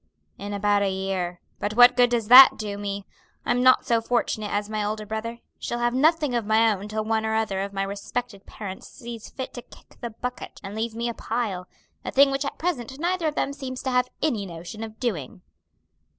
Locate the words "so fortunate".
3.85-4.51